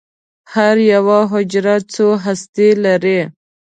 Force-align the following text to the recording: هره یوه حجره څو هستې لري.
هره 0.53 0.83
یوه 0.93 1.19
حجره 1.31 1.75
څو 1.93 2.07
هستې 2.23 2.67
لري. 2.85 3.19